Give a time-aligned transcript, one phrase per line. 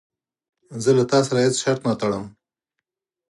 [0.83, 2.23] زه له تا سره هیڅ شرط نه ټړم.